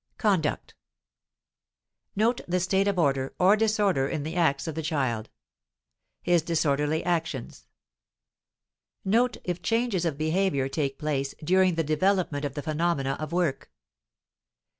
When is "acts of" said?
4.35-4.73